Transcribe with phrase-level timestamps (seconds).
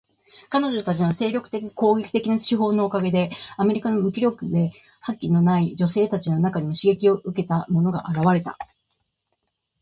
[0.49, 8.57] 彼女たちの精力的で攻撃的な手法のおかげで、アメリカの無気力で覇気のない女性たちの中にも刺激を受けた者が現れた。